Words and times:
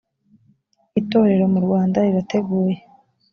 itorero 0.99 1.45
mu 1.53 1.59
rwanda 1.65 1.97
rirateguye 2.05 2.75